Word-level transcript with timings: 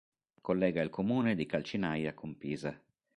Collega 0.41 0.81
il 0.81 0.89
comune 0.89 1.35
di 1.35 1.45
Calcinaia 1.45 2.15
con 2.15 2.35
Pisa. 2.35 2.75